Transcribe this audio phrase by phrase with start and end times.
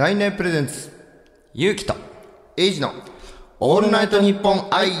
[0.00, 0.90] 来年プレゼンツ。
[1.52, 1.94] ゆうきと。
[2.56, 2.90] エイジの
[3.58, 4.92] オールナイトニッポン愛。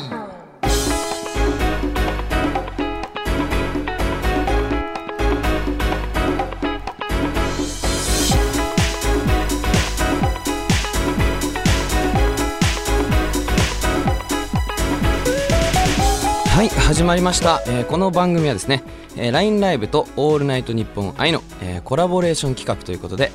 [16.44, 18.84] はい始まりました、えーこの番組はですね、
[19.16, 23.32] えー、LINE ライブと「オールナイトニッポン愛の」えーコラボレーション企画ということで、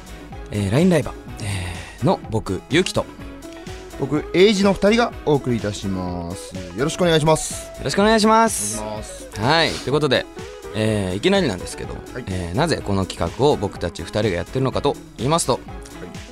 [0.52, 1.25] えー、LINE ライバー、えー
[2.06, 3.02] の僕ゆうきと。
[3.02, 3.06] よ
[4.00, 6.54] 僕エイジの二人がお送りいたします。
[6.78, 7.72] よろしくお願いします。
[7.84, 8.84] ろしくお願いします。
[9.40, 9.72] はい。
[9.72, 10.26] ということで、
[10.76, 11.96] えーいきなりなんですけど、
[12.28, 15.60] えーなぜこの企画を僕たち2人がやってるのかと言いますと、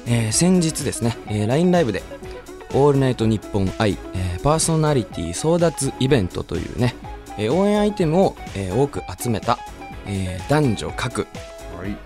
[0.05, 2.03] えー先日ですね、えー LINE ライブで
[2.75, 6.95] 「オールナイトニッポン愛、えーパーソナリティ争奪イベント」というね、
[7.37, 9.57] えー応援アイテムを、えー多く集めた、
[10.05, 11.52] えー男女各はい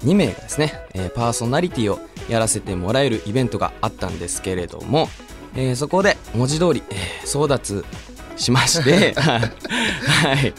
[0.03, 1.99] 2名がですね、えーパーソナリティを
[2.29, 5.07] やらせてもらえるイベントがあったんですけれども、
[5.55, 7.85] えーそこで文字通り、えー争奪
[8.35, 10.53] しまして、 はい。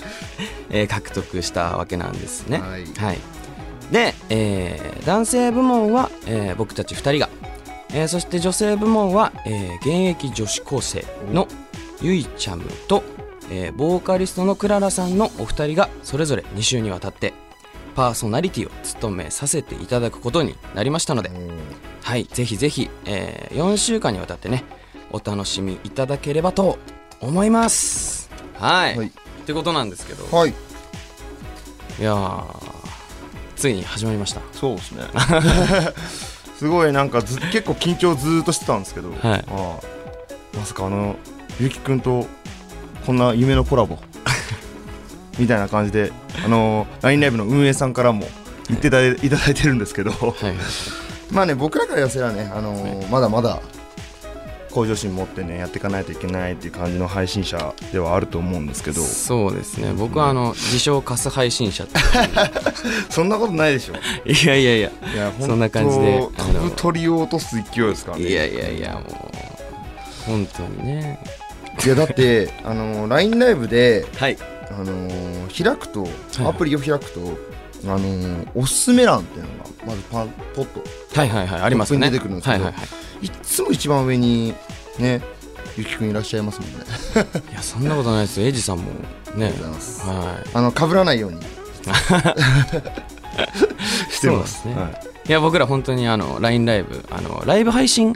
[0.71, 2.59] えー獲得したわけなんですね。
[2.59, 2.85] はい。
[2.97, 3.19] はい、
[3.93, 7.29] で、えー男性部門は、えー僕たち2人が、
[7.93, 9.89] えーそして女性部門は、えー現
[10.23, 11.47] 役女子高生の
[12.03, 13.03] ゆいちゃむと、
[13.51, 17.33] えーボーカリストのクララさんのお二人がそれぞれ2週にわたって
[17.99, 21.33] パーソナリティを務めさせていただくことになりましたので、
[22.05, 24.63] はい、ぜひぜひ、え4週間にわたってね
[25.11, 26.79] お楽しみいただければと
[27.21, 28.31] 思います。
[28.55, 29.09] はい、はい。
[29.09, 29.11] っ
[29.47, 30.51] てことなんですけど、はい。
[30.51, 30.53] い
[31.99, 32.45] やー
[33.57, 34.43] ついに始まりました。
[34.53, 35.03] そうですね。
[36.57, 39.21] すごいなんかず結構緊張ずーっとしてたんですけど、はい。
[39.23, 41.17] ああまさかあの
[41.59, 42.29] ゆうきくんと
[43.05, 43.99] こんな夢のコラボ
[45.39, 46.13] みたいな感じで
[46.45, 48.27] あの LINE ライブの運営さんからも
[48.69, 50.11] 言っていただいいただいてるんですけど。
[50.11, 50.33] はい、
[51.33, 53.61] まあね僕らから言わせればねあのーまだまだ
[54.71, 59.03] 向上心持ってねやっていかないといけないっていう感じの配信者ではあると思うんですけど。
[59.03, 59.93] そうですね。
[59.97, 61.99] 僕はあの自称カス配信者って
[63.09, 63.95] そんなことないでしょ。
[64.29, 64.91] いやいやいや。
[65.15, 68.25] いやそんな感じで株取りを落とす勢いですからね。
[68.25, 69.05] いやいやいやもう。
[70.27, 71.19] 本当にね。
[71.85, 74.37] いやだってあのー LINE ライブではい
[74.71, 76.09] あのー開くとい。
[76.47, 77.21] アプリを開くと、
[77.85, 80.83] あのーおすすめ欄っていうのがまずパンポッと
[81.19, 81.61] はいはいはい。
[81.63, 82.11] ありますね。
[82.11, 82.87] 出てくるんですけどはいはいは
[83.23, 83.27] い。
[83.27, 84.55] いっつも一番上に
[84.99, 85.23] ね
[85.77, 86.77] ゆきくんいらっしゃいますもんね。
[87.51, 88.47] いやそんなことないですよ。
[88.47, 88.85] エイジさんも
[89.35, 89.51] ね。
[89.51, 90.15] がとうござい
[90.55, 91.41] あの被らないように。
[94.11, 94.67] してます。
[94.69, 94.75] ね。
[94.75, 94.93] はい
[95.27, 95.29] い。
[95.29, 98.15] いや僕ら本当にあの LINE ライブあのライブ配信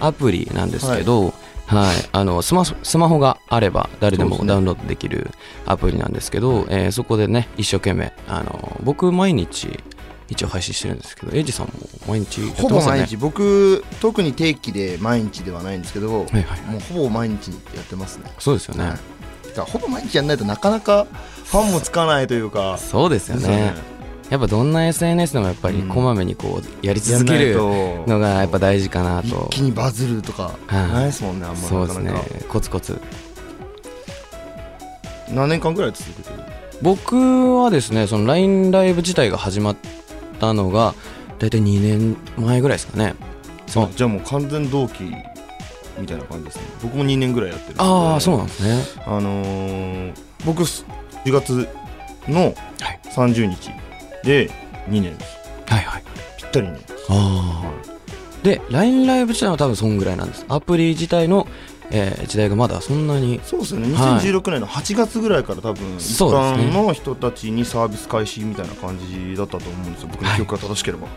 [0.00, 1.32] アプリなんですけど、はい
[1.66, 5.30] あのスマスマホがあれば誰でもダウンロードできる
[5.66, 9.80] アプリなんですけど、えーそこでね一生懸命あの僕毎日
[10.28, 11.72] 一応配信してるんですけどエイジさんも
[12.08, 12.98] 毎日やってほぼますよね？
[13.00, 13.16] 毎日。
[13.16, 16.60] 僕特に定期で毎日ではないんですけど、はいはい。
[16.62, 18.30] もうほぼ毎日やってますね。
[18.38, 18.98] そうですよね、はい。
[19.70, 21.06] ほぼ毎日やんないとなかなか
[21.44, 22.78] ファンもつかないというか。
[22.78, 23.74] そうですよね
[24.34, 25.88] やっぱどんな SNS でもやっぱりうん。
[25.88, 28.04] こまめにこうやり続けると。
[28.08, 30.92] のがやっぱ大事かな一と気にバズるとかはい。
[30.92, 32.12] ないですもんねあんまそうですね。
[32.48, 33.00] コツコツ。
[35.30, 36.42] 何年間ぐらい続けてる？
[36.82, 37.16] 僕
[37.60, 39.76] はですねその LINE ライブ自体が始まっ
[40.40, 40.94] たのが
[41.38, 43.14] 大体2年前ぐらいですかね。
[43.76, 45.04] あじゃあもう完全同期
[45.98, 46.62] みたいな感じですね。
[46.82, 48.82] 僕も2年ぐらいやってるああそうなんですね。
[49.06, 50.12] あのー、
[50.44, 50.84] 僕4
[51.30, 51.68] 月
[52.28, 52.54] のはい。
[53.14, 53.70] 30日
[54.24, 54.50] で
[54.88, 55.36] 2年です。
[55.66, 56.02] はいはい。
[56.38, 56.94] ぴったり2年です。
[57.10, 60.44] ああで LINE ライブ自体は多分そんぐらいなんです。
[60.48, 61.46] アプリ自体の、
[61.90, 63.40] えー時代がまだそんなに。
[63.44, 63.94] そうですよね。
[63.94, 64.26] はい。
[64.26, 70.08] 2016年の8月ぐらいから多分一般の人たちにサービス開始みたいな感じだったと思うんですよ。
[70.10, 71.08] 僕の記憶が正しければ、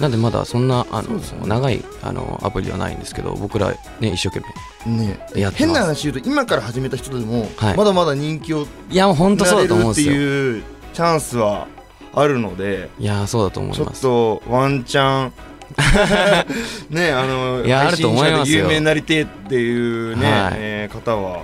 [0.00, 1.22] なんでまだそんなあの、ね。
[1.46, 3.70] 長いあのアプリではないんですけど僕ら
[4.00, 4.44] ね一生懸
[4.86, 5.26] 命ね。
[5.34, 7.76] やって変な話言うと今から始めた人でも、はい。
[7.76, 10.20] まだまだ人気をいやもう本当そうだと思うんってですよ。
[10.20, 11.66] いうチャンスは
[12.14, 15.32] あるのでいやそうだと思ちょっいますとワンチャン
[16.90, 20.52] ねあのいや配信者で有名になりてえっていうね、はい。
[20.56, 21.42] えー方は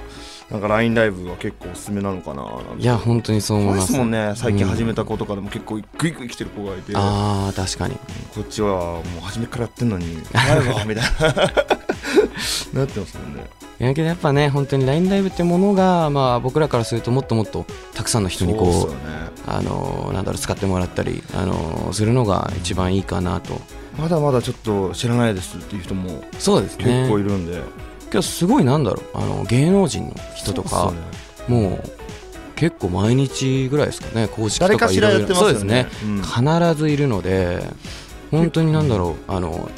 [0.51, 2.45] なんか LINE ライブは結構おすすめなのかな
[2.79, 3.93] いや本当にそう思います。
[3.93, 4.35] もんね。
[4.37, 7.95] 最近始めた子とかでも結構グイグイ来てる子がいて、こああ確かに。
[7.95, 11.35] っちはもう初めからやってんのに なるわみたいな。
[12.73, 13.47] なってますもんね。
[13.81, 17.65] いやけどやっぱね本当に LINE ライブってものが、まあ、僕らからするともっともっと
[17.95, 18.97] たくさんの人にこうね
[19.47, 23.61] あのなんだろう使ってもらったりあのするのが一番いいかなと。
[23.99, 26.85] まだまだちょっと知らないですっていう人もそうですね。
[26.85, 27.63] 結構いるんで、
[28.11, 30.93] けどすごいなんだろうあの芸能人の人とか、
[31.47, 31.91] もう
[32.57, 35.49] 結構毎日ぐらいですかね公式とか誰かしらやってますよね。
[35.49, 36.23] そうですね、うん。
[36.23, 37.65] 必ずいるので
[38.33, 39.71] 本当になんだろうあの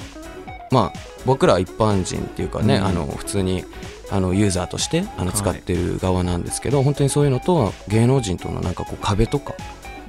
[0.70, 2.84] まあ僕らは一般人っていうかね、うん。
[2.86, 3.64] あの普通に
[4.10, 9.54] あのユーザーとしてあのはい使ってる側なんですけど、本当にそういうのと芸能人とのなんかこう壁とか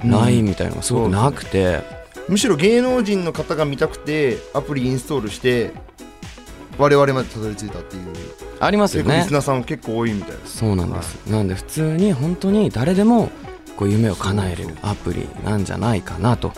[0.04, 1.82] ラインみたいなのがすごくなくて、
[2.28, 5.72] むしろ芸能人の方が見たくてアプリインストールして
[6.78, 8.02] 我々までたどり着いたっていう。
[8.60, 9.10] ありますよね。
[9.10, 10.58] 結構リスナーさん結構多いみたいです。
[10.58, 13.30] そうなんです、なんで普通に本当に誰でも
[13.76, 16.52] こう夢を叶えれるアプリなんじゃないかなと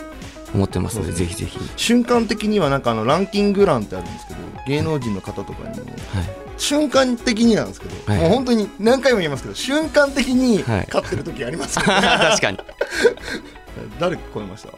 [0.55, 5.95] 思ってますのでぜひぜひ、瞬間的にはなんかあのランキング欄ってあるんですけど芸能人の方とかにもはい、
[6.61, 8.21] 瞬間的になんですけど、はい。
[8.21, 10.85] もう本当に何回も言いますけど瞬間的にはい。
[10.87, 11.77] 勝ってる時あります。
[11.77, 12.59] よね、確かに。
[13.99, 14.69] 誰超えました？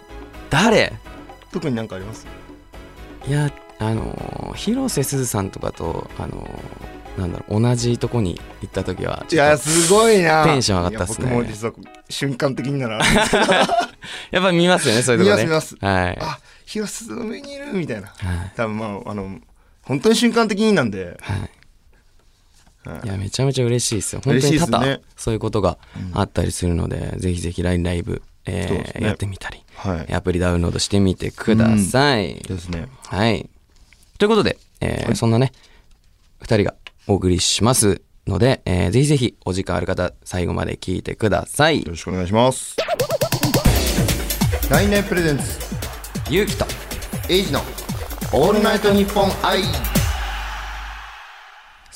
[0.49, 0.93] 誰？
[1.51, 2.25] 特に何かあります？
[3.27, 10.45] いやあのー広瀬すずさんとかとあのーなんだろう同じとこに行った時はいやとすごいな。
[10.45, 11.27] テンション上がったっすね。
[11.29, 11.73] 僕も実は
[12.09, 12.97] 瞬間的になら
[14.31, 15.43] やっぱり見ますよねそういうとこね。
[15.43, 18.07] 見ます見はい、あ広瀬すずの上にいるみたいな。
[18.07, 18.51] はい。
[18.55, 19.37] 多分まああの
[19.83, 21.49] 本当に瞬間的になんで、はい、
[22.85, 23.07] はい。
[23.07, 24.21] いやめちゃめちゃ嬉しいですよ。
[24.23, 25.77] 本嬉当に多々そういうことが
[26.13, 29.07] あったりするので、ぜひぜひ LINE ライブ、えーね。
[29.07, 30.13] やってみたりはい。
[30.13, 32.87] アプリダウンロードしてみてください、ですね。
[33.07, 33.49] はい。
[34.17, 35.51] ということで、えーそんなね、
[36.41, 36.75] 二人が
[37.07, 41.79] お送りしますので、えーぜひぜひお時間ある方、最後まで聞いてください。
[41.79, 41.85] よ。
[41.89, 42.75] ろしくお願いします。
[44.69, 45.43] 来年プレゼンツ。
[46.29, 46.65] ゆうきと、
[47.29, 47.59] エイジの
[48.31, 49.61] オールナイトニッポン愛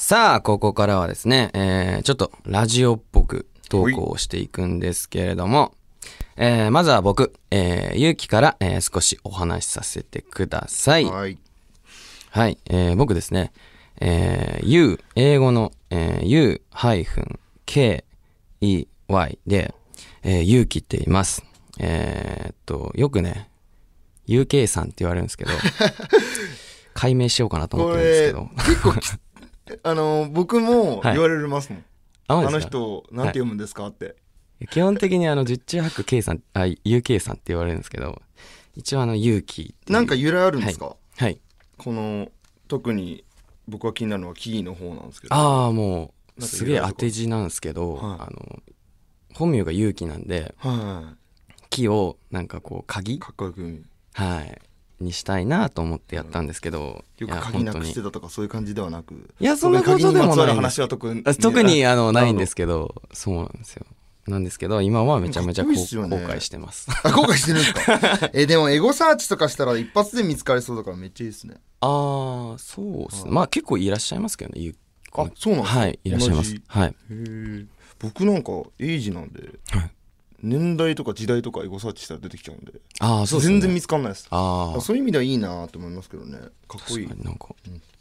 [0.09, 5.74] さあ、ここからはですね、えーちょっとラジオっぽく投稿をしていくんですけれども、
[6.38, 11.04] えーまずは僕、えーゆうきから、えー少しお話しさせてください。
[11.04, 11.38] はい
[12.30, 13.51] はい、えー僕ですね、
[14.00, 18.06] えー U、英語の、えー U-KEY
[19.45, 19.75] で、
[20.24, 21.44] えー、勇気って言います。
[21.80, 23.50] えーっと、よくね、
[24.30, 25.51] UK さんって言われるんですけど、
[26.95, 28.50] 解明しようかなと思っこてるんですけれど。
[28.56, 29.09] 結構き
[29.84, 31.14] あの僕もはい。
[31.14, 31.86] 言われますもん、
[32.28, 33.88] ああの人なんて読むんですか？
[33.88, 34.16] って、
[34.69, 38.22] 基本的にあの、十中八九 K さん、あ、UK さんって言われるんですけど、
[38.75, 41.40] 一応あの、勇気なんか由来あるんですか、はい。
[41.78, 42.30] この
[42.68, 43.24] 特に
[43.68, 45.36] 僕は気になるのはキーの方なんですけど。
[45.36, 48.04] ああ、もう、すげえ当て字なんですけど、はい。
[48.22, 48.60] あの、
[49.34, 51.16] 本名が勇気なんで、は
[51.69, 53.19] 木をなんかこう、鍵？
[54.14, 54.62] はい。
[55.00, 59.30] にしたいなと思ってやったんですけど、よくいや鍵なくして本たとかそういう感じではなく。
[59.40, 61.24] いやそんなことでもない話は特に。
[61.24, 63.86] 特にあのないんですけけど、そうなんですよ。
[64.28, 65.74] なんですけど、今はめちゃめちゃね。
[65.74, 66.88] 後悔してます。
[67.04, 68.30] ど後悔してるんですか？
[68.34, 71.56] えでもエゴサーチとかしたら一発で見つかりそうだからめっちゃいいですね。
[71.82, 73.32] ああ、そうっすね。
[73.32, 74.76] まあ結構いらっしゃいますけどね、ゆ
[75.14, 75.80] あそうなんですか？
[75.80, 76.56] はい、いらっしゃいます。
[76.68, 76.96] はい。
[78.00, 79.92] 僕なんかエイジなんで、はい
[80.44, 82.74] 年代とか時代とかエゴサーチしたら出てきちゃうんで。
[83.00, 83.48] ああ、そうね。
[83.48, 84.28] 全然見つかんないです。
[84.30, 86.38] ああ、そういう意味ではいいなと思いますけどね。
[86.68, 87.36] かっこいいなん。
[87.36, 87.50] か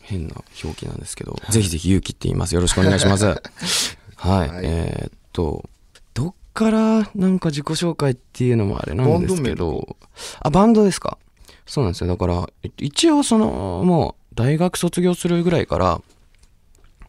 [0.00, 2.54] 変な表記なんですけど、ぜひぜひ勇気って言います。
[2.54, 2.60] よ。
[2.60, 3.26] ろしくお願いします。
[4.16, 4.48] はい。
[4.48, 4.64] はい。
[4.64, 5.68] えーっと、
[6.14, 9.96] どっからなんか自己紹介っていうのもあれなんですけバンド名ど、
[10.40, 11.18] あ、バンドですか。
[11.66, 12.06] そうなんですよ。
[12.08, 16.00] だから、い一応その、もう大学卒業するぐらいから、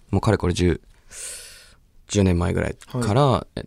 [0.09, 0.79] もうかれこれ10、
[2.09, 3.65] 10年前ぐらいから、えっ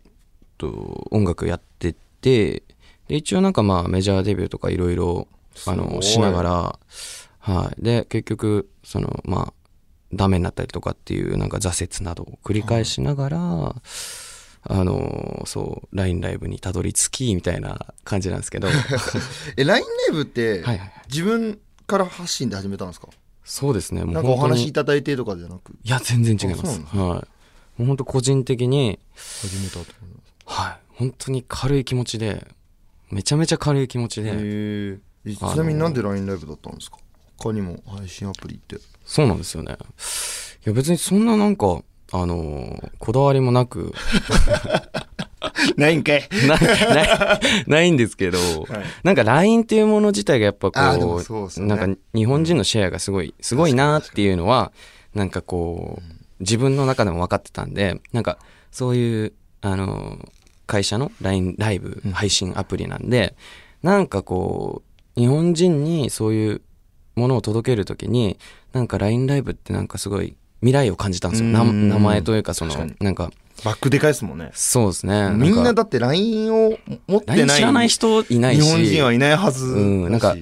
[0.60, 2.62] と、音楽やってて、
[3.08, 5.26] で一応なんかまあメジャーデビューとかいろいろ、
[5.66, 6.78] あの、しながら、
[7.38, 7.82] はい。
[7.82, 9.52] で、結局、その、まあ、
[10.12, 13.75] ダメになったりとかっていうなんか挫折などを繰り返しながら、
[14.62, 18.76] あの、そう、LINE ライブにたどり着き、みたいな感じなんですけど、は い
[19.56, 20.92] え LINE ライブってはいはい。
[21.11, 23.08] 自分から発信で始めたんですか？
[23.44, 24.04] そうですね。
[24.04, 25.73] もなんかお話いただいてとかじゃなく？
[25.82, 26.80] いや、全然違います。
[26.82, 26.99] はい。
[26.99, 27.25] も
[27.80, 30.19] う本当個人的に、始めたと思います
[30.50, 30.78] はい。
[30.97, 32.47] 本当に軽い気持ちで、
[33.11, 34.99] めちゃめちゃ軽い気持ちで、
[35.37, 36.99] ちなみになんで LINE ライブだったんですか？
[37.38, 38.76] 他にも配信アプリって。
[39.04, 39.78] そうなんですよね。
[40.66, 43.95] いや、別にそんななんか、あのーこだわりもなく、
[45.76, 46.28] ないんかい。
[46.47, 48.38] なないないんですけど、
[49.04, 51.66] なんか LINE っていうもの自体がやっぱこうね。
[51.66, 54.73] なんか日本人のシェアがすごいすごいなっていうのは
[55.14, 56.02] なんかこう
[56.40, 58.38] 自分の中でも分かってたんでなんか
[58.71, 60.19] そういうあの
[60.70, 63.34] 会社の LINE ライブ配信アプリなんで
[63.82, 64.82] なんかこ
[65.16, 66.62] う日本人にそういう
[67.16, 68.38] ものを届けるときに
[68.72, 71.48] なんか LINE ライブってなんかすごい未来を感じたんですよ。
[71.48, 73.32] 名前というかそのなんか。
[73.64, 74.50] バックでかいですもんね。
[74.54, 75.30] そうですね。
[75.34, 75.74] みんなか。
[75.74, 77.56] だって LINE を持ってない。
[77.56, 78.62] 知らない人いないし。
[78.62, 80.10] 日本人はいないはずうん。
[80.10, 80.36] なんか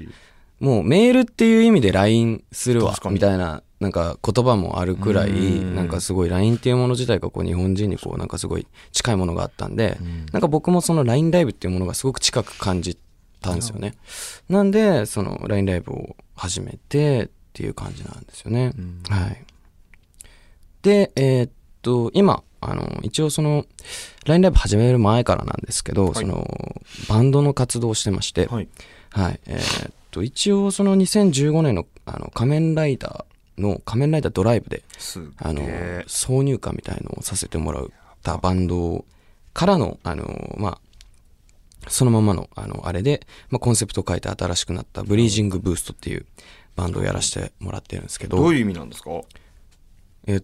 [0.61, 5.75] もうメールっていう意味で LINE するわみたいななんか言葉もあるくらいうん。
[5.75, 9.99] なんかすごい LINE っていうもの自体がこう日本人にこうなんかすごい近いものがあったんで
[10.33, 12.99] なんか僕もその LINE ライブっていうものがすごく近く感じ
[13.41, 13.95] たんですよね。
[14.49, 18.73] なんでその LINE ライブを始めてっっていう感じなんですよね。
[18.79, 19.03] うん。
[19.09, 19.45] はい。
[20.83, 21.51] で、えーっ
[21.83, 23.67] と、今、あの、一応その、
[24.27, 26.15] LINE ライブ始める前からなんですけど、い。
[26.15, 26.47] その、
[27.09, 28.69] バンドの活動をしてまして、はい。
[29.11, 29.41] はい。
[29.47, 34.83] えーっと、一応その2015年の、あの、仮面ライダーの、仮面ライダードライブで、
[35.39, 35.63] あの、
[36.07, 37.87] 挿入歌みたいのをさせてもらっ
[38.23, 39.05] たバンド
[39.55, 40.81] からの、あの、まあ、
[41.89, 46.27] そのままの、あの、あれで、まあ、コンセプトを変えて新しくなったブリージングブーストっていう
[46.77, 49.11] バンドをやらせてもらってるんですけど、どういう意味なんですか？
[50.27, 50.41] えっ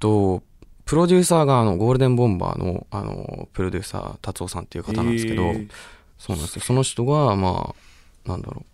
[0.00, 0.42] と、
[0.84, 5.70] プロデューサーがあのゴールデンボンバーのあのプロデューサー達夫さんっていう方なんですけど、へー。
[6.18, 6.62] そうなんですよ。
[6.62, 7.74] その人がま
[8.26, 8.64] あなんだろ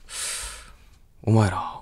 [1.24, 1.30] う。
[1.30, 1.80] お前ら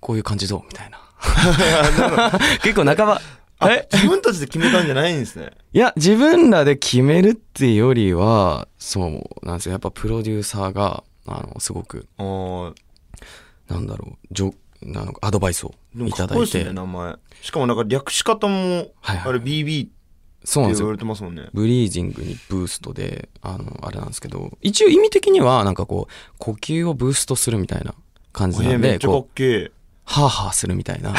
[0.00, 1.00] こういう感じどうみたいな
[2.62, 3.20] 結構半ば。
[3.60, 3.88] あえ？
[3.92, 5.50] 自分たちで決めたんじゃないんですね。
[5.72, 9.72] いや自分らで決めるっていうよりはそうなんですよ。
[9.72, 16.64] やっぱプロデューサーがあのすごくなんだろうじょなんかアドバイスをいただいて。
[16.64, 17.16] ね名前。
[17.42, 19.28] しかもなんか略し方もはいはい。
[19.30, 19.98] あれ BB って
[20.44, 20.86] そうなんですよ。
[20.86, 21.48] 言われてますもんね。
[21.52, 27.92] ブリージングにブーストで、あの、あれなんですけど、一応意味的には、なんかこう、呼吸をブーストするみたいな
[28.32, 29.72] 感じなんで、えーめっちゃかっけえ
[30.08, 31.14] ハーハーするみたいな。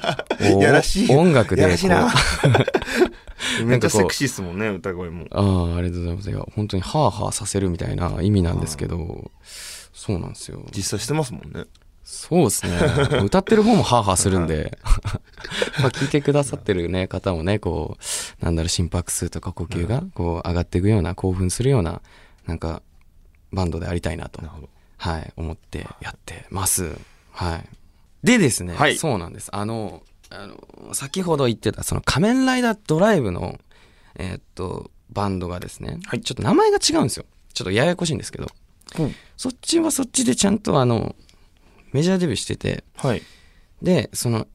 [0.40, 6.30] やらしい音楽でこう、やらしいなう めっちゃセクシーっすもんね歌声もああ、ありがとうございます。
[6.30, 9.30] いや、本当にハーハーさせるみたいな意味なんですけど、
[9.92, 10.64] そうなんですよ。
[10.74, 11.64] 実際してますもんね
[12.02, 12.78] そうですね。
[13.22, 14.78] 歌ってる方もハーハーするんで、
[15.78, 17.98] まあ聞いてくださってるね、方もね、こ
[18.40, 22.00] う、なんだろう、心拍数とか呼吸が、こう、上がっていくような、興奮するような、
[22.46, 22.82] なんか、
[23.52, 24.40] バンドでありたいなと
[24.96, 26.90] はい、思ってやってます。
[27.32, 27.79] はい。
[28.22, 28.96] でですね、はい。
[28.96, 29.48] そうなんです。
[29.52, 33.58] あの、あの、先ほど言ってた、その仮面ライダードライブの、
[34.16, 36.20] えーっと、バンドがですね、はい。
[36.20, 37.24] ちょっと名前が違うんですよ。
[37.52, 38.46] ちょっとややこしいんですけど、
[38.98, 39.14] うん。
[39.36, 41.14] そっちはそっちでちゃんとあの、
[41.92, 43.22] メジャーデビューしてて、はい。
[43.82, 44.46] で、その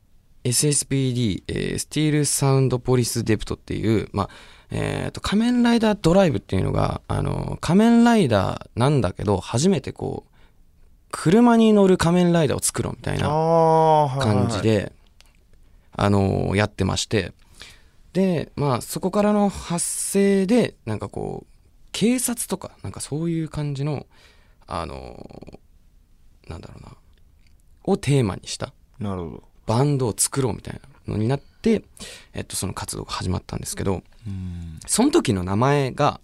[0.43, 4.29] SSPD、えースティールサウンドポリスデプトっていう、まあ、
[4.71, 10.34] えーと、仮面ライダードライブっていうのが、あの、仮面ライダーなんだけど、初めてこう、
[11.11, 14.91] 車に乗る仮面ライダーを作ろうみたいな感じで、
[15.93, 17.33] あのやってまして、
[18.13, 21.55] で、まあ、そこからの発生で、なんかこう、
[21.91, 24.05] 警察とか、なんかそういう感じの、
[24.67, 25.59] あの
[26.47, 26.95] なんだろうな、
[27.83, 29.43] をテーマにしたなるほど。
[29.65, 31.83] バンドを作ろうみたいなのになって、
[32.33, 34.79] えっと、その活動が始まったんですけど、うん。
[34.85, 36.19] その時の名前が、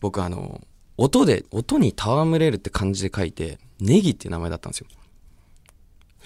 [0.00, 0.60] 僕あの、
[1.02, 4.86] 音で、音に戯れるって漢字で書いて、ネギっていう名前だったんですよ。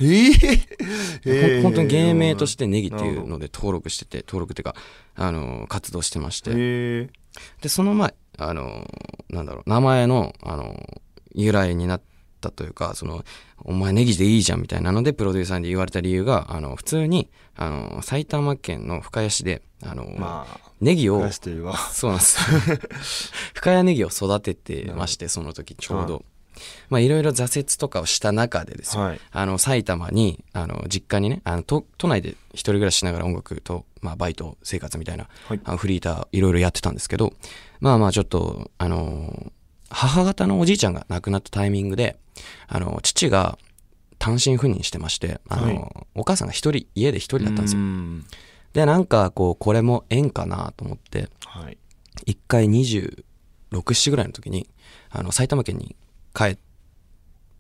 [0.01, 0.33] え
[1.25, 4.75] えほん本当に芸名としてネギってないうので登録してて、登録っていうか、
[5.15, 6.51] あの、活動してまして。
[7.63, 8.85] で、その前、あの、
[9.31, 10.75] なんだろう、名前の、あの、
[11.37, 12.03] 由来になっ
[12.45, 13.25] たというか、その、
[13.65, 21.21] お前ネギでいいじゃんみたいなので、プロデューサーに言われた理由が、あの、普通に、あの、埼玉県の深谷市で、あの、まあネギを
[21.93, 22.39] そうなんです。
[23.55, 26.25] 深谷ネギを育ててまして、その時ちょうど。
[26.89, 29.03] まあいろいろ挫折とかをした中でですよ。
[29.03, 37.33] はいあの、埼玉に、あの、実家にね、あの、都都内で一人暮らししながら音楽と、まあバイト生活みたいな、はいあのフリーターいろいろやってたんですけど、
[37.81, 39.53] まあまあちょっと、あの、
[39.91, 42.19] 母方のおじいちゃんが亡くなったタイミングで、
[42.69, 43.59] あの、父が
[44.19, 45.91] 単身赴任してまして、あの、はい。
[46.15, 47.81] お母さんが一人、家で一人だったんですよ。
[47.81, 48.25] うん。
[48.73, 51.79] で、なんかこう、これも縁かなと思って、はい。
[52.27, 53.23] 一回26、
[53.71, 54.69] 7ぐらいの時に、
[55.11, 55.95] あの、埼玉県に
[56.35, 56.59] 帰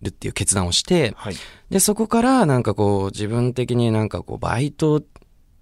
[0.03, 1.37] るっていう決断をして、はい。
[1.71, 5.03] で、そこからなんかこう、自分的になんかこう、バイト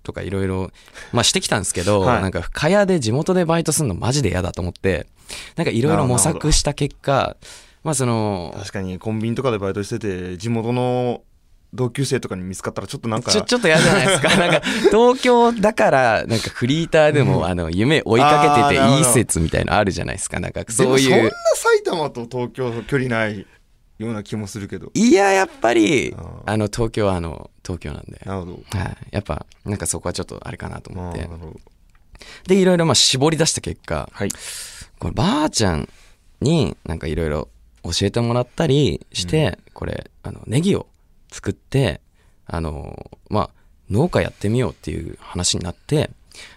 [0.02, 0.70] とかいろいろ、
[1.12, 2.22] まあしてきたんですけど、はい。
[2.22, 5.06] なんか深谷で地元でバイトするのマジで嫌だと思って、
[5.56, 7.36] なんかいろいろ模索した結果、
[7.84, 11.22] まあその、確かにコンビニとかでバイトしてて地元の
[11.74, 14.28] 同級生とかに見つかったらちょっとなんかちょ、ちょっと嫌じゃないですか。
[14.36, 14.60] なんか、
[14.90, 20.38] 東京だから、なんかフリーターでも、あの、夢追いかけてていい説みたいなのあるじゃないですか。
[20.38, 21.32] なんか、でそういもそんなう。
[21.56, 23.46] 埼玉と東京距離ない
[23.98, 28.20] ような気もするけどいや、やっぱりあ、の、東京はあの、東京なんで。
[28.26, 28.96] なるほどはい。
[29.10, 31.34] やっぱ、なんかそこはちょっとあれかなと思ってあーな。
[31.36, 31.60] るほど
[32.48, 34.28] で、いろいろまあ絞り出した結果、はい
[35.02, 35.88] こればあちゃん
[36.40, 37.48] になんかいろいろ
[37.82, 40.86] 教えてもらったりして、これ、あの、ネギを
[41.28, 42.00] 作って、
[42.46, 43.50] あの、まあ、
[43.90, 46.10] 農家やってみようっていう話になって、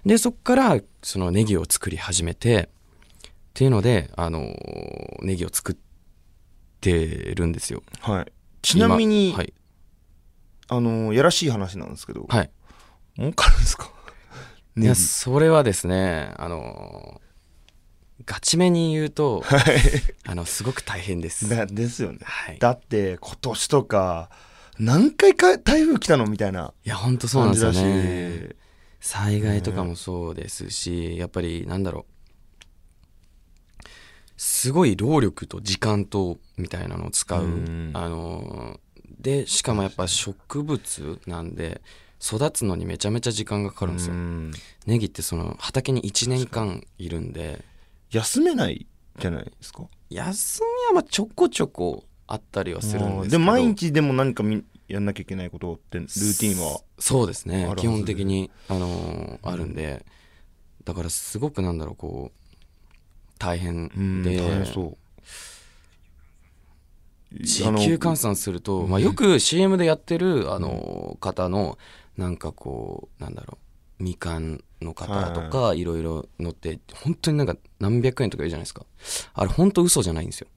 [0.05, 2.69] で、そっからそのネギを作り始めて、
[3.25, 4.55] っていうので、あの、
[5.23, 5.75] ネギを作っ
[6.81, 7.81] てるんですよ。
[8.01, 9.53] はいちなみに、今はい。
[10.67, 12.51] あのやらしい話なんですけど、はい。
[13.17, 13.91] 儲かるんですか？
[14.77, 17.21] いや、それはですね、あの、
[18.23, 19.43] ガチめに言うと、
[20.25, 21.49] あの、すごく大変です。
[21.49, 22.19] だですよね。
[22.23, 22.59] はい。
[22.59, 24.29] だって今年とか
[24.79, 28.55] 何回か台風来たのみたいないや本当そうなんですよし、ね
[28.99, 32.15] 災害とかもそうですし、やっぱりなんだろう。
[34.37, 37.91] すごい労力と時間とみたいなのを使う、うん。
[37.93, 38.79] あの
[39.19, 41.81] でしかもやっぱ植物なんで
[42.19, 44.51] 育つのにめちゃめちゃ時間がかかるんですよ、うん。
[44.87, 47.63] ネギってその畑に1年間いるんで
[48.15, 48.87] 休めない
[49.19, 49.83] じゃないですか。
[50.09, 53.31] 休みはまあちょこちょこあったりはするんですけど。
[53.31, 57.69] でも毎日でも何かみやんなきゃいけないことってルーティンはそうですね。
[57.77, 60.05] 基本的に、あのーあるんで。
[60.85, 64.97] だからすごくなんだろうこう大変うんで大変そう。
[67.41, 71.77] 時給換算すると、まあ、よく CM でやってる、あのー方の
[72.17, 73.57] なんかこうなんだろ
[73.99, 75.83] うみかんの方とかい。
[75.83, 78.85] ろいろ乗って本当になんか何百円とか言うじゃないですか。
[79.33, 80.47] あれ本当嘘じゃないんですよ。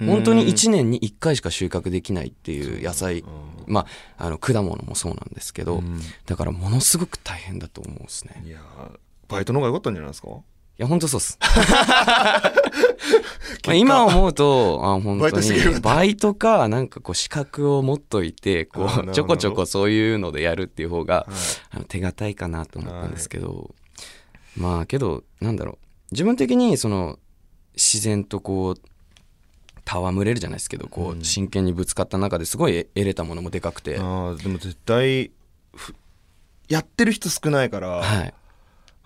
[0.00, 3.22] 本当に1年に1回しか収穫できないっていう野菜
[3.66, 3.86] ま
[4.18, 6.00] ああの果物もそうなんですけど、うん。
[6.26, 8.42] だからものすごく大変だと思うんですね。
[8.46, 8.98] いやー
[9.28, 10.28] バイトの方が良かったんじゃないですか？
[10.28, 10.32] い
[10.80, 11.38] や本当そうっす。
[13.66, 21.34] まあ今思うとあ本当にバイトかなんかこう資格を持っといてこうちょこちょこそういうのでやるっていう方がはい。
[21.70, 23.74] あの手堅いかなと思ったんですけど、
[24.56, 25.78] まあけどなんだろう。
[26.12, 27.18] 自分的にその
[27.76, 28.80] 自然とこう
[29.86, 31.20] 戯れるじゃないですけどこうん。
[31.20, 35.30] う真剣にぶつかった中ですごい得れたものもでかくて、あーでも絶対
[35.76, 35.94] ふ
[36.68, 38.34] やってる人少ないから、はい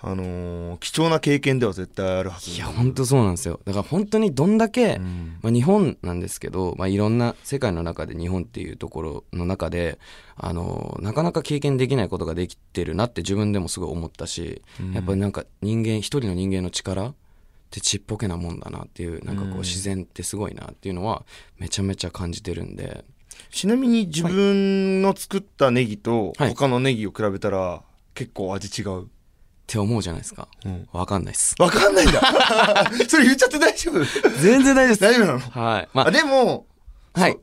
[0.06, 3.60] あのー貴重な経験では絶対あるはずいや本当そうなんですよ。
[3.64, 5.38] だから本当にどんだけ、うん。
[5.40, 9.98] まあ、日本なんですけど、まあ、いろんな世界の中で日本っていうところの中で
[10.36, 14.92] あのなかなか経験できないことができてるなって自分でもすごい思ったし、うん。
[14.92, 17.14] やっぱりなんか人間一人の人間の力っ
[17.70, 21.24] てちっぽけなもんだなっていうなんかこう自然ってすごいなっていうのは
[21.58, 23.04] めちゃめちゃ感じてるんで。
[23.50, 26.48] ちなみに自分の作ったネギとはい。
[26.50, 27.82] 他のネギを比べたら
[28.14, 29.08] 結構味違う、
[29.64, 30.46] って思うじゃないですか。
[30.66, 31.54] うん、わかんないっす。
[31.58, 32.20] わかんないんだ。
[33.08, 34.04] それ言っちゃって大丈夫？
[34.40, 35.00] 全然大丈夫です。
[35.00, 35.38] 大丈夫なの？
[35.38, 35.88] はい。
[35.94, 36.66] まあでも
[37.14, 37.38] あはい。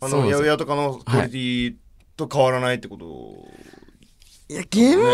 [0.00, 1.74] あの八百屋とかのクオリティ
[2.16, 3.46] と変わらないってこと、
[4.48, 4.54] い。
[4.54, 5.04] や厳密に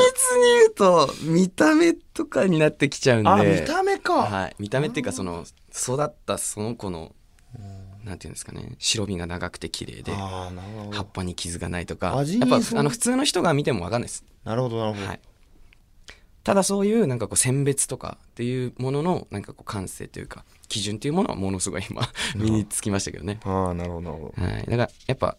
[0.60, 3.28] 言うと見た目とかになってきちゃうんで。
[3.28, 7.12] あ見た目か、はい、見た目っていうかその育ったその子の
[8.04, 8.76] なんていうんですかね。
[8.78, 10.48] 白身が長くて綺麗で葉
[10.92, 12.06] っどぱに傷がないとか。
[12.06, 15.20] やっぱあの普通の人が見ても分かんないです、なるほどなるほど、はい、
[16.48, 24.42] ただそういうなんかこう選別とかっていうもののなんかこう感性というか基準っていうものはものすごい今身につきましたけどね、ああなるほどなるほど。
[24.42, 25.36] はい、だからやっぱ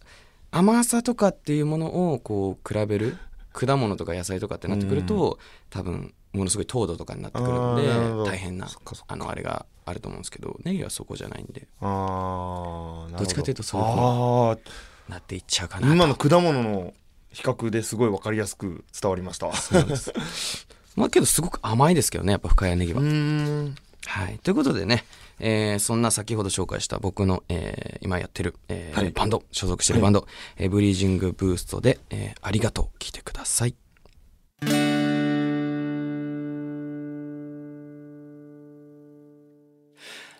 [0.52, 3.16] 甘さとかっていうものをこう比べる
[3.52, 8.68] 果物とか野菜とかってなってくると、多分ものすごい糖度とかになってくるんで大変な
[9.08, 11.66] あのあれがあると思うんですけどネギはそこじゃないんで。
[11.80, 13.18] ああなるほど。
[13.18, 15.92] どっちかというとそういうああなっていっちゃうかなと。
[15.92, 16.94] 今の果物の
[17.32, 19.52] 比較ですごい分かりやすく伝わりました。
[19.52, 20.12] そうです
[21.00, 23.74] まあけどすごく甘いですけどねやっぱ深谷ネギは、うーん。
[24.06, 24.38] はい。
[24.42, 25.04] ということでね、
[25.40, 29.10] えーそんな先ほど紹介した僕の、えー今やってる、えーはい。
[29.10, 33.74] バンド所属してるバンド、えーブリージングブーストで、えーありがとう」聞いてください。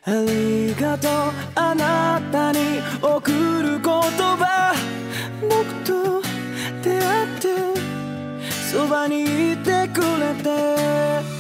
[0.03, 1.12] ありがとう
[1.55, 2.59] あなたに
[3.03, 4.50] 送る言葉
[8.70, 11.39] そばにいてくれて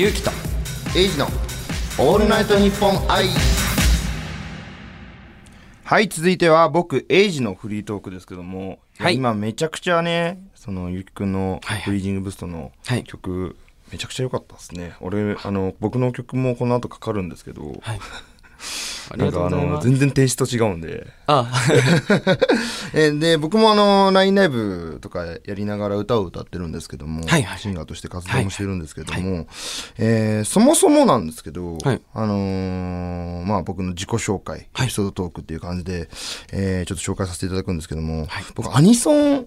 [0.00, 0.30] ゆうきと。
[0.96, 1.26] エイジの
[1.98, 3.26] オールナイトニッポン愛。
[5.84, 9.16] はい続いては僕エイジのフリートークですけども、はい。
[9.16, 11.82] 今めちゃくちゃねそのゆきくんのはいはい。
[11.82, 13.04] フリージングブーストのはい。
[13.04, 13.58] 曲、
[13.92, 14.94] めちゃくちゃ良かったですね。
[15.02, 18.00] 俺あの僕の曲もこの後かかるんですけど、はい
[19.16, 21.06] なんかあの全然テイスト違うんで。
[21.26, 21.50] あ。
[22.94, 27.58] えーで僕もあの LINE ライブとかやりながら歌を歌ってるんですけども、はいはい。
[27.58, 29.46] シンガーとして活動もしてるんですけども、はい。
[29.98, 32.00] えーそもそもなんですけど、はい。
[32.14, 34.86] あのーまあ、僕の自己紹介、はい。
[34.86, 36.08] エピソードトークっていう感じで、
[36.52, 38.44] えーちょっと紹介させていただくんですけども、はい。
[38.54, 39.46] 僕アニソン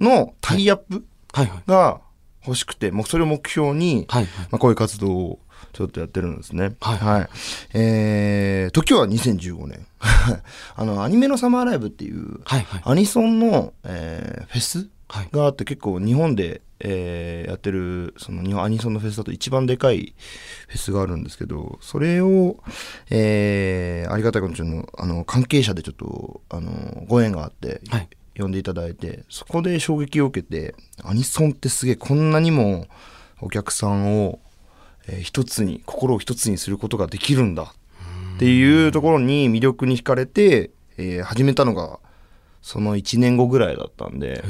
[0.00, 1.46] のタイアップはい。
[1.46, 2.00] はいが
[2.46, 4.24] 欲しくて、もうそれを目標に、はい。
[4.24, 5.38] まあ、こういう活動を
[5.76, 6.74] ちょっとやってるんですね。
[6.80, 7.28] はい。
[7.74, 9.86] えー時は2015年。
[10.74, 12.82] あの、アニメのサマーライブっていう、はいはい。
[12.84, 15.28] アニソンの、えーフェスはい。
[15.30, 20.14] があって結構日本で、えーやってるその日本アニソンのフェスだと一番でかい
[20.68, 22.56] フェスがあるんですけどそれを、
[23.10, 28.08] えーありがたいことにちょっとあの関係者でちょっとあのご縁があって、はい。
[28.38, 32.86] 呼んでいただいてそこで衝撃を受けてアニソンってすげえこんなにも
[33.40, 34.40] お客さんを、
[35.08, 37.74] えー一つに心を一つにすることができるんだ。
[38.36, 41.98] っていうところに魅力に惹かれて、えー始めたのが
[42.62, 44.42] その1年後ぐらいだったんで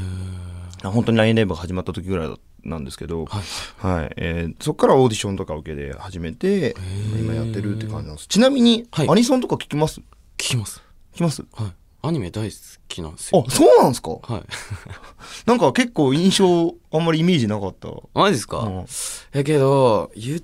[0.83, 3.87] あ本当に LINE ライブが始まった時ぐらいだなんですけど、はい。
[3.87, 4.12] はい。
[4.16, 6.75] えーそこからオーディションとか受けて始めて
[7.21, 8.27] 今やってるって感じなんです。
[8.29, 9.09] ちなみに、はい。
[9.09, 10.01] アニソンとか聞きます？
[10.01, 10.83] 聞きます。
[11.12, 11.45] 聞きます？
[11.53, 11.73] はい
[12.07, 12.57] アニメ大好
[12.88, 13.45] きなんですよ。
[13.47, 14.11] あそうなんですか？
[14.23, 14.42] はい。
[15.47, 17.88] なんか結構印象あんまりイメージなかった。
[18.14, 18.87] マジですか、うん。
[19.33, 20.40] やけど言っ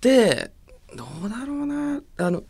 [0.00, 0.50] て
[0.96, 2.00] どうだろうな。
[2.18, 2.42] あの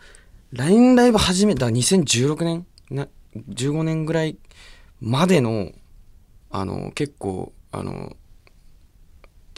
[0.53, 2.67] LINE ライブ始めた2016年？
[2.91, 3.07] な
[3.49, 4.37] 15年ぐらい
[5.01, 5.71] までの
[6.51, 8.17] あの結構あの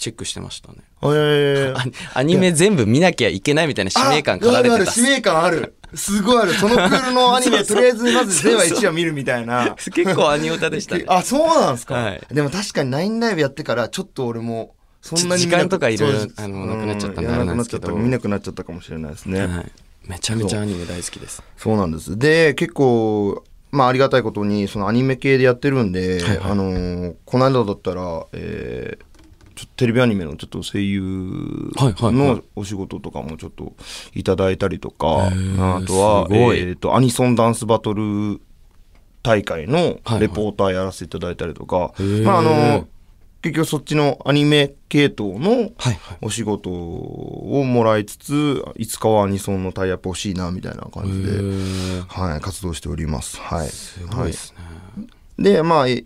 [0.03, 0.79] チェックしてましたね。
[1.03, 1.75] えー。
[2.15, 4.75] アアニメ全部見なきゃいけないみたいな使命感かられてた。
[4.75, 5.75] ああるある使命感ある。
[5.95, 6.55] すごいある。
[6.55, 9.77] そのクールのアニメ とりあえずまず全話1話見るみたいな。
[9.77, 11.05] 結構アニオタでしたね。
[11.09, 12.23] あそうなんですか、はい。
[12.33, 19.73] でも確かに LINE ライブやってからちょっと俺もそんなに時間とかいろいろあのなくなっちゃったんでうんあれな見なくなっちゃったかもしれないですね、はい、
[20.07, 21.43] めちゃめちゃアニメ大好きです。
[21.57, 22.19] そうなんです。
[22.19, 26.51] で結構まあありがたいことにそのアニメ系でやってるんで、はいはい。
[26.53, 29.12] あのーこの間だったら、えー
[29.77, 33.75] テレビアニメのちょっと声優はいはいはのお仕事とかもちょっと
[34.15, 36.59] いただいたりとか、ーあとはすごい。
[36.59, 38.41] えーとアニソンダンスバトル
[39.23, 42.23] 大会のはいレポーターやらせていただいたりとか、ー。
[42.25, 42.89] まああの
[43.43, 45.97] 結局そっちのアニメ系統のはいはい。
[46.23, 51.41] お仕事をもらいつついつかはアニソンのタイアップ欲しいなみたいな感じで、
[52.07, 53.41] はい、活動しております。
[53.41, 54.59] はい、すごいですね、
[54.97, 55.05] は
[55.39, 55.43] い。
[55.43, 56.05] でまあえ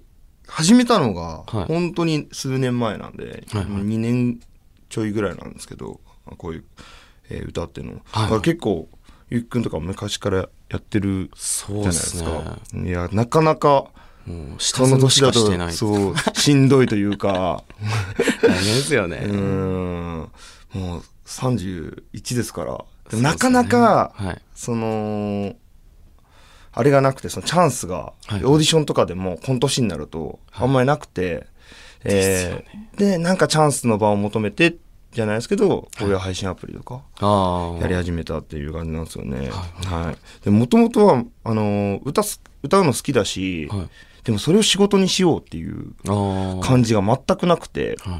[0.56, 1.64] 始めたのがはい。
[1.66, 3.82] 本当に数年前なんで、はいはい。
[3.82, 4.40] 2年
[4.88, 6.00] ちょいぐらいなんですけど
[6.38, 6.64] こういう、
[7.28, 8.22] えー歌っていうの、はい。
[8.24, 8.88] だから結構
[9.28, 12.58] ゆっくんとか昔からやってるじそうゃないでですすねか。
[12.88, 13.86] いやなかなか
[14.24, 15.72] もう下積みしかしてない。
[15.74, 17.62] そうしんどいというか。
[18.42, 20.30] 大変ですよね、 うーん。
[20.72, 23.18] もう31ですから。
[23.20, 24.42] なかなかはい。
[24.54, 25.54] その
[26.78, 31.46] あれがなくてそのチャンスが、はいオーディションとかでもこの年になるとあんまりなくて、
[32.04, 34.76] えーでなんかチャンスの場を求めて
[35.12, 37.02] じゃないですけどこういう配信アプリとか
[37.80, 39.50] やり始めたっていう感じなんですよね。
[39.50, 40.44] はい。
[40.44, 43.88] でもともとはあの歌す歌うの好きだし、はい。
[44.24, 45.94] でもそれを仕事にしようっていう
[46.60, 48.16] 感じが全くなくては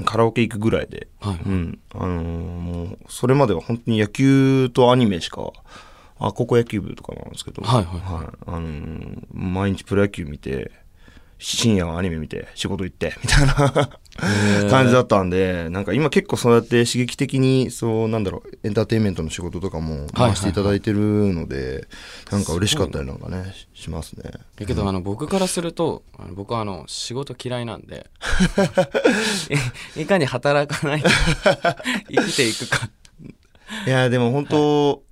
[0.00, 0.04] い。
[0.04, 1.38] カラオケ行くぐらいで、はい。
[1.46, 1.78] うん。
[1.94, 5.52] あのーもうそれまでは本当に野球とアニメしか
[6.18, 8.02] あ高校野球部とかなんですけど、はいはい
[8.46, 10.70] あのー毎日プロ野球見て
[11.38, 13.90] 深夜はアニメ見て仕事行って みたいな
[14.70, 20.98] 感じだったんでなんか今結構そうやって刺激的にそうなんだろうエンターテインメントの仕事とかも回していただいてる
[21.34, 21.86] ので、
[22.32, 24.30] なんか嬉しかったりなんかねししますね。
[24.56, 28.08] だけどあの僕からするとあの僕はあの仕事嫌いなんで
[29.96, 31.08] い いかに働かないと
[32.08, 32.88] 生きていくか。
[33.86, 35.02] いやでも本当、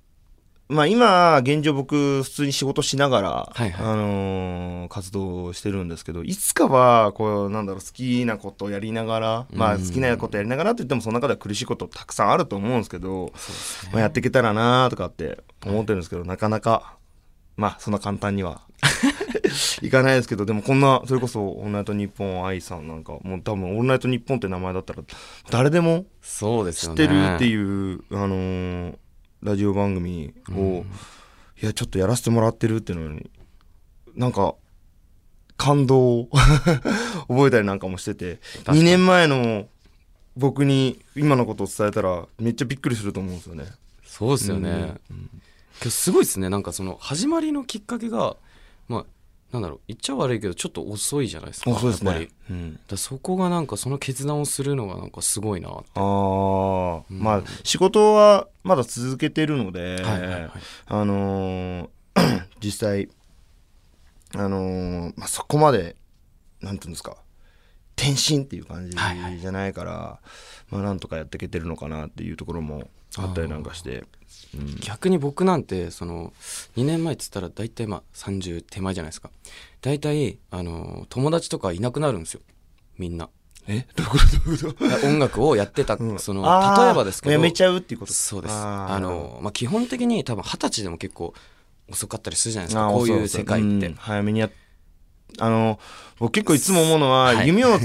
[0.67, 3.85] まあ今現状僕普通に仕事しながら、はいはい。
[3.85, 13.33] あのー活動してるんですけどいつかはこうなんだろう好きなことをやりながら、まあ好きなことやりながらって言ってもその中では苦しいことたくさんあると思うんですけど、
[13.91, 16.97] まあ、やっていけたらなとかって思ってるんですけど、なかなか
[17.57, 18.61] まあそんな簡単には
[19.81, 25.01] いかないですけどでもこんなそれこそ「オールナイトニッポン愛さんなんかもう多分「オールナイトニッポン」って名前だったら
[25.49, 28.95] 誰でもそうです知ってるっていう、あのー
[29.45, 30.83] ラジオ番組を、
[31.61, 33.29] いやちょっとやらせてもらってるっていうのに
[34.15, 34.55] なんか
[35.55, 36.29] 感動を
[37.29, 39.67] 覚えたりなんかもしてて2年前の
[40.35, 43.65] 僕に今のことを伝えたらめっちゃびっくりすると思うんですよね。
[44.03, 44.95] そうですよね、
[45.79, 46.49] けどすごいですね。
[46.49, 48.35] なんかその始まりのきっかけが
[48.87, 49.05] まあ
[49.55, 52.25] なんだろう言っちゃ悪いけどちょっと遅いじゃないですかそうですやっぱり。
[52.25, 55.91] ね、うん、だそこがなんかその決断をするのがなんかすごいなって。
[55.95, 60.51] ああ、まあ仕事はまだ続けてるので、はいはいはい。
[60.87, 63.09] あのー 実際
[64.33, 65.95] あのーまあ、そこまで
[66.61, 67.17] なんていうんですか
[67.97, 69.39] 転身っていう感じはいはい。
[69.39, 70.19] じゃないから、
[70.69, 74.03] まあなんとかやっていけてるのかなっていうところもあったりなんかして、
[74.53, 74.75] うん。
[74.81, 76.33] 逆に僕なんてその
[76.77, 79.29] 2年前っつったら大体まあ30手前じゃないですか。
[79.81, 82.41] 大体あの友達とかいなくなるんですよ。
[82.97, 83.29] みんな。
[83.67, 83.87] え？
[83.95, 84.67] どういうこと？
[84.67, 84.85] どこと？
[84.85, 86.19] いや音楽をやってた、うん。
[86.19, 87.33] その例えばですけど。
[87.33, 88.13] やめちゃうっていうこと？
[88.13, 88.53] そうです。
[88.53, 91.33] あの、まあ、基本的に多分二十歳でも結構
[91.89, 92.89] 遅かったりするじゃないですか。
[92.89, 93.93] こういう世界って、うん。
[93.95, 94.49] 早めにや
[95.39, 95.79] あの
[96.19, 97.47] 僕結構いつも思うのは、はい。
[97.47, 97.79] 夢を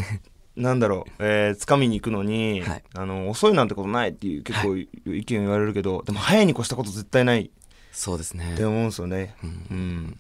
[0.61, 2.83] なんだろう、えー、掴みに行くのに、はい。
[2.95, 7.51] あの遅いなんてことないっていう結構意見言われるけど、でも早いに越したこと絶対ない。
[7.93, 8.55] そうですね。
[8.55, 9.35] って思うんですよね。
[9.43, 9.51] うん。
[9.71, 10.19] うん。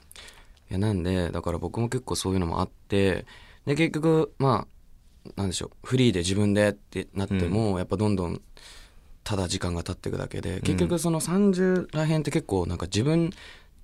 [0.70, 3.26] いやなんでだから僕も結構そういうのもあって
[3.66, 4.66] で結局ま
[5.26, 8.40] あなんでしょうフリーで自分でってなっても、やっぱどんどん
[9.22, 13.30] ただ時間が経っていくだけで結局その30らへんって結構なんか自分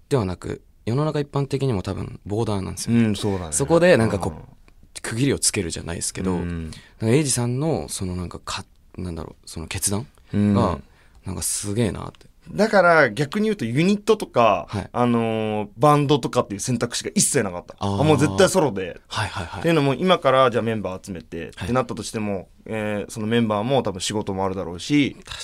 [0.09, 3.53] ではなく世の中一般的にも多分ボーダーなんですよ、うん、そうだね。
[3.53, 4.56] そこでなんかこう
[5.01, 6.71] 区切りをつけるじゃないですけど、うん。
[7.03, 8.65] エイジさんのそのなんかか
[8.97, 10.55] なんだろうその決断うん。
[10.55, 10.79] が
[11.25, 14.89] なんかすげえなって、だから逆に言うとユニットとか、はい。
[14.93, 17.75] あのーバンドとかっていう選択肢が一切なかった。
[17.81, 19.01] あもう絶対ソロで。
[19.09, 19.61] はいはいはい。
[19.61, 21.65] っていうのも今からじゃあメンバー集めて、はい。
[21.65, 25.35] ってなったとしても、えーそのメンバーも多分仕事もあるだろうし確か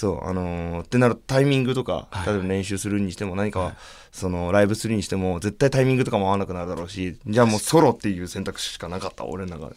[0.00, 3.74] そうあのーってなるとタイミングとか、はい例えば練習するにしても何か、
[4.12, 9.74] そのライブするにしても絶対タイミングとかも合わなくなるだろうしじゃあもうソロっていう選択肢しかなかった俺の中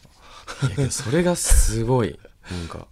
[0.77, 2.17] でそれがすごい
[2.49, 2.87] なんか。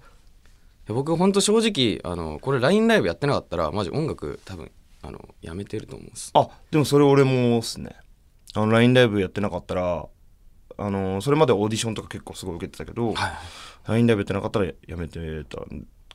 [0.87, 4.69] 僕ほんと正直あのこれ LINE ライブやってなかったらマジ音楽多分
[5.01, 6.31] あのやめてると思うんです。
[6.33, 7.95] あでもそれ俺もっすね。
[8.55, 10.05] あの LINE ライブやってなかったら
[10.77, 13.31] あのーそれまでオーディションとか結構すごい受けてたけど、はい
[13.87, 15.59] LINE ライブやってなかったらやめてた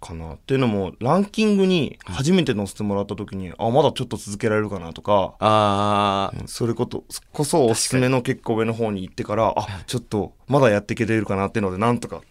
[0.07, 6.47] かなっていうのもランキングに初めて載せてもらった時に、あまだちょっと続けられるかなとか、あー。
[6.47, 12.23] それことこそおすすめの結構上の方に行ってからあちょっとまだやっていけてるかなっていうのでなんとか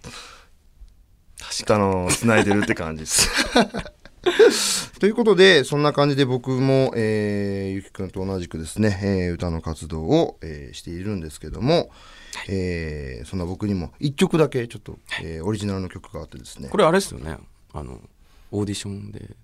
[1.67, 3.29] あの繋いでるって感じです。
[4.99, 11.91] ということでそんな感じで僕も、えー、ゆきくんと同じくですね、えー歌の活動を、えーしているんですけども、
[12.49, 16.69] えーそんな僕にも1曲だけちょっと、えーオリジナルの曲があってですね。
[16.69, 17.37] これあれですよね
[17.75, 17.99] あの
[18.51, 19.35] オーディションで。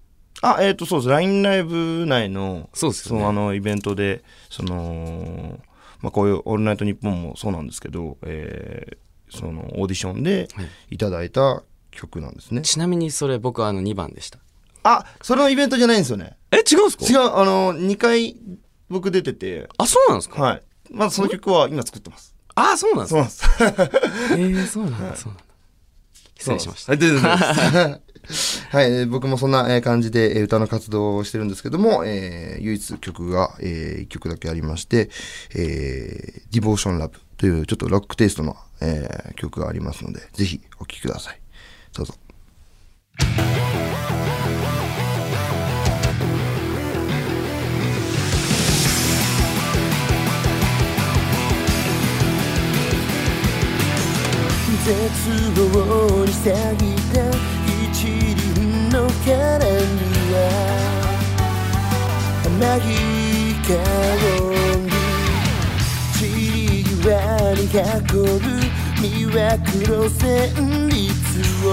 [0.41, 1.10] あえっ、とそうです。
[1.10, 3.22] LINE ライブ内のそうですよね。
[3.22, 5.60] そのあのイベントでその、
[6.02, 8.98] まあ、こういう「オールナイトニッポン」もそうなんですけど、えー
[9.34, 10.67] そのオーディションではい。
[10.91, 14.39] いただいた曲なんですね、ちなみにそれ僕あの2番でした。
[14.84, 16.36] あそれのイベントじゃないんですよね。
[16.52, 18.36] え違うんです違うあの2回
[18.89, 19.70] 僕出てて。
[19.78, 20.41] あそうなんですか？
[20.41, 20.62] はい。
[20.89, 22.36] まずその曲は今作ってます。
[22.56, 23.94] あそうなんですそうなんです。
[24.34, 25.44] えー、そうなんだそうなんだ
[26.41, 26.91] 失礼しました
[28.69, 35.10] はい、 僕もそんなえー感じでえー歌の活動をしてるんですけども、えー唯一曲が、え1曲だけありまして、
[35.56, 41.41] えー、Devotion Love というちょっとロックテイストの、えー曲がありますので、ぜひお聴きください。
[41.93, 42.13] どうぞ。
[54.84, 54.91] 絶
[55.56, 57.22] 望に咲いた
[57.91, 59.94] 一輪の花に
[60.34, 60.36] は
[62.46, 62.80] 甘い
[63.62, 63.70] 香
[64.17, 64.89] り
[66.13, 67.06] 散り際
[67.54, 68.50] に運ぶ
[69.02, 69.38] 魅惑
[69.88, 70.20] の旋
[70.88, 70.98] 律
[71.67, 71.70] を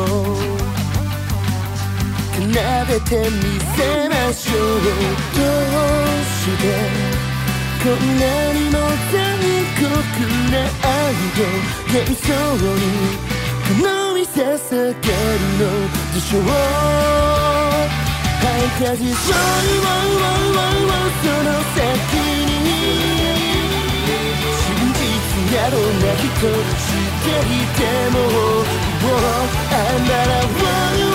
[2.34, 3.42] 奏でてみ
[3.76, 3.76] せ
[4.08, 4.80] ましょう。
[4.84, 5.38] ど
[5.78, 7.17] うして
[7.80, 9.22] こんなにも残
[9.78, 9.86] 酷
[10.50, 11.46] な愛を
[11.86, 12.26] 幻想
[12.74, 12.82] に
[13.66, 14.36] この見捧
[14.74, 15.62] げるの
[16.12, 16.48] でしょうは
[18.58, 21.78] いかじそうわうわうわその先
[22.16, 22.58] に。
[24.58, 25.06] 真実
[25.54, 28.16] などないと知っていても
[29.70, 31.07] あんなら止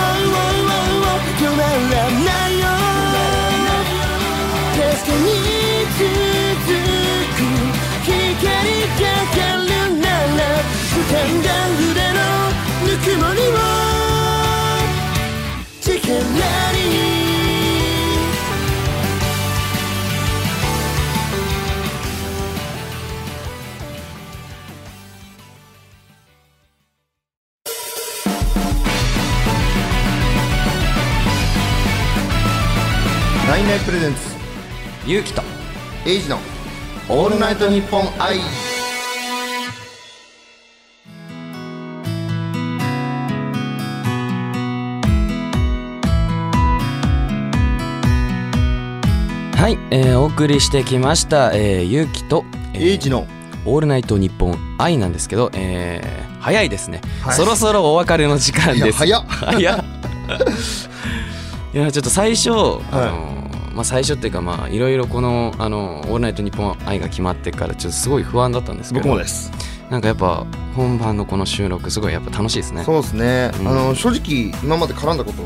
[35.14, 35.44] ゆうきと。
[36.08, 36.40] エイジの
[37.08, 38.40] オールナイトニッポン愛。
[49.56, 53.28] はい、えーお送りしてきました、えー、ゆうきと、えーエイジの
[53.68, 57.36] オールナイトニッポン愛なんですけど、えー早いですね、はい。
[57.36, 59.26] そろそろお別れの時間いやです早っ。
[59.28, 59.86] 早っ。
[61.72, 62.54] いやちょっと最初、あ
[63.12, 69.06] のまあ、最初っていうかまあいろいろこの「あのオールナイトニッポン愛」が決まってからちょっとすごい不安だったんですけど。
[69.06, 69.52] 僕もです。
[69.90, 72.84] なんかやっぱ本番のこの収録すごいやっぱ楽しいですね。
[72.84, 73.68] そうですね、うん。
[73.68, 75.44] あの正直今まで絡んだこと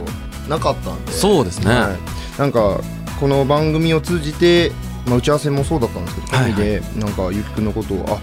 [0.50, 1.12] なかったんで。
[1.12, 1.96] そうですね、は
[2.38, 2.80] い、なんか
[3.20, 4.72] この番組を通じて、
[5.06, 6.54] まあ、打ち合わせもそうだったんですけどはいはい。
[6.54, 8.20] 紙で、なんかゆきくんのことをあ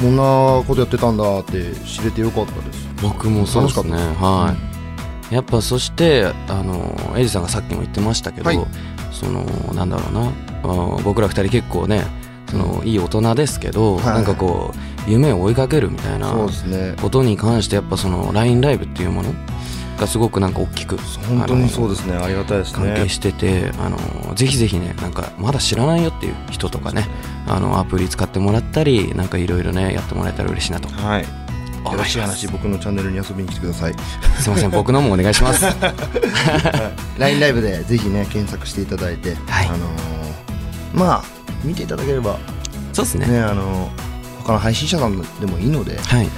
[0.00, 0.22] こんな
[0.66, 2.88] ことやってたんだって知れてよかったです。
[3.02, 3.92] 僕もそうですね。
[3.92, 4.56] は
[5.30, 8.58] い、やっぱそしてあのエイジさんがさっきも言ってましたけど、はい
[9.18, 10.32] そのなんだろうな。
[10.64, 12.04] あ僕ら二人結構ね
[12.50, 14.04] そのいい大人ですけど、はい。
[14.06, 14.72] なんかこ
[15.06, 16.94] う夢を追いかけるみたいなそうですね。
[17.00, 19.32] ことに関してやっぱその LINE ライブっていうもの
[19.98, 20.96] がすごくなんか大きく
[21.28, 22.16] 本当にそうですね。
[22.16, 22.86] ありがたいですね。
[22.94, 23.98] 関係してて、あの
[24.34, 27.08] ぜひぜひねなんかまだ知らないよっていう人とかね。
[27.46, 30.88] あのアプリ使ってもらったりなんかいろいろねやってもらえたら嬉しいなと。
[30.88, 31.47] はい
[31.92, 33.94] よろしい話僕のチャンネルに遊びに来てください。
[34.40, 35.64] すいません僕のもお願いします。
[37.18, 39.68] LINE ライブでぜひね検索していただいて、はい。
[39.68, 39.88] あのー
[40.94, 41.22] まあ
[41.64, 42.38] 見ていただければ
[42.92, 43.26] そうですね。
[43.26, 44.08] ねあのー
[44.44, 46.28] 他の配信者さんでもいいのではい。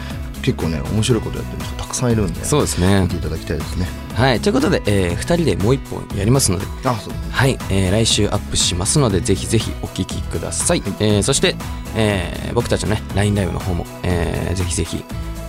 [0.42, 3.02] 結構ね面白いことやってる人たくさんいるんでそうですね。
[3.02, 3.86] 見ていただきたいですね。
[4.14, 4.40] はい。
[4.40, 7.14] ということで、え2人でもう一本やりますのであそう。
[7.30, 11.56] はい、えー来週アップしますのでぜひぜひお聞きください、えーそして、
[11.94, 15.04] えー僕たちのね LINE ライブの方も、えーぜひぜひ、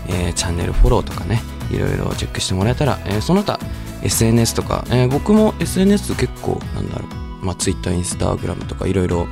[0.07, 3.59] えーチャンネルフォローとかねいろいろチェックしてもらえたら、えーその他
[4.03, 7.05] SNS とか、えー僕も SNS 結構なんだろ
[7.41, 9.27] う、まあ、Twitter、Instagram とかいろいろ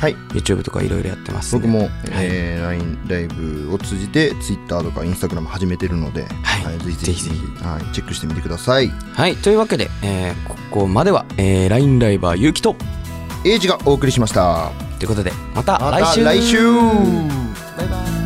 [0.00, 0.14] はい。
[0.32, 6.78] YouTube とかいろいろやってますんで僕も、えー LINE ライブを通じて Twitter とか Instagram 始めてるので、はい。
[6.78, 7.64] ぜひぜひぜひぜひ。
[7.64, 8.88] はい、チェックしてみてください。
[8.88, 9.36] はい。
[9.36, 12.76] というわけで、えーここまでは、えー LINE ライバーゆうきと
[13.44, 14.70] エイジがお送りしました。
[14.98, 16.24] ということでまたま来週。
[16.24, 16.56] た来週。
[16.62, 16.72] バ
[17.84, 18.19] イバイ